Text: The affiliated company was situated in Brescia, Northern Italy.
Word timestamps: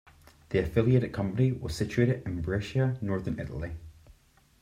The 0.49 0.57
affiliated 0.57 1.13
company 1.13 1.51
was 1.51 1.75
situated 1.75 2.23
in 2.25 2.41
Brescia, 2.41 2.97
Northern 3.03 3.39
Italy. 3.39 3.73